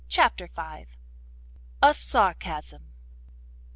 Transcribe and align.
CHAPTER 0.09 0.47
v. 0.47 0.87
A 1.83 1.93
SARCASM. 1.93 2.81